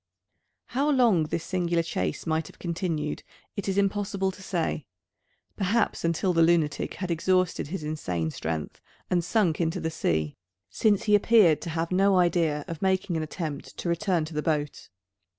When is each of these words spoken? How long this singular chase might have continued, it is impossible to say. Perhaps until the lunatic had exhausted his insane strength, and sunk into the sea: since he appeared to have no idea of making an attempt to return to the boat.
How 0.69 0.89
long 0.89 1.25
this 1.25 1.43
singular 1.43 1.83
chase 1.83 2.25
might 2.25 2.47
have 2.47 2.57
continued, 2.57 3.21
it 3.55 3.69
is 3.69 3.77
impossible 3.77 4.31
to 4.31 4.41
say. 4.41 4.87
Perhaps 5.55 6.03
until 6.03 6.33
the 6.33 6.41
lunatic 6.41 6.95
had 6.95 7.11
exhausted 7.11 7.67
his 7.67 7.83
insane 7.83 8.31
strength, 8.31 8.81
and 9.11 9.23
sunk 9.23 9.61
into 9.61 9.79
the 9.79 9.91
sea: 9.91 10.37
since 10.71 11.03
he 11.03 11.13
appeared 11.13 11.61
to 11.61 11.69
have 11.69 11.91
no 11.91 12.17
idea 12.17 12.65
of 12.67 12.81
making 12.81 13.15
an 13.15 13.21
attempt 13.21 13.77
to 13.77 13.89
return 13.89 14.25
to 14.25 14.33
the 14.33 14.41
boat. 14.41 14.89